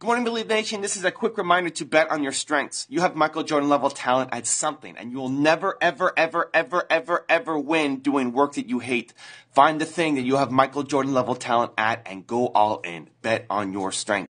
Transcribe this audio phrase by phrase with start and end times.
[0.00, 0.80] Good morning, Believe Nation.
[0.80, 2.86] This is a quick reminder to bet on your strengths.
[2.88, 6.86] You have Michael Jordan level talent at something, and you will never, ever, ever, ever,
[6.88, 9.12] ever, ever win doing work that you hate.
[9.50, 13.10] Find the thing that you have Michael Jordan level talent at and go all in.
[13.22, 14.26] Bet on your strength.